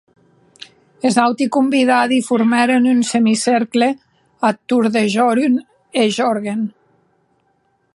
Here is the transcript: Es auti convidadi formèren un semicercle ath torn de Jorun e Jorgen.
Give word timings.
Es 1.09 1.17
auti 1.23 1.47
convidadi 1.57 2.17
formèren 2.29 2.89
un 2.95 3.05
semicercle 3.11 3.93
ath 4.51 4.59
torn 4.69 4.93
de 4.97 5.03
Jorun 5.17 5.55
e 6.03 6.09
Jorgen. 6.21 6.61